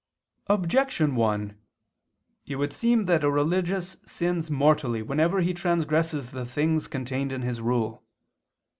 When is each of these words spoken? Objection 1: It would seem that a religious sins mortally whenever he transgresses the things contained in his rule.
Objection 0.47 1.13
1: 1.15 1.55
It 2.47 2.55
would 2.55 2.73
seem 2.73 3.05
that 3.05 3.23
a 3.23 3.29
religious 3.29 3.97
sins 4.03 4.49
mortally 4.49 5.03
whenever 5.03 5.41
he 5.41 5.53
transgresses 5.53 6.31
the 6.31 6.43
things 6.43 6.87
contained 6.87 7.31
in 7.31 7.43
his 7.43 7.61
rule. 7.61 8.01